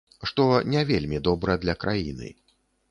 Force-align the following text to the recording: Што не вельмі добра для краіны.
Што 0.29 0.45
не 0.75 0.81
вельмі 0.93 1.21
добра 1.31 1.59
для 1.67 1.81
краіны. 1.87 2.37